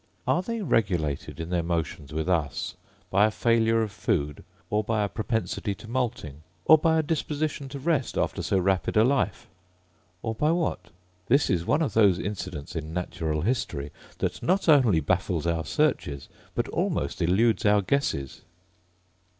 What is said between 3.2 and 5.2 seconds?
a failure of food, or by a